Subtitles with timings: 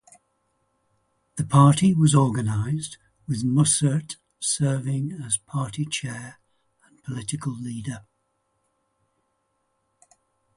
[1.35, 6.39] The party was organized with Mussert serving as party chair
[6.83, 8.03] and political leader.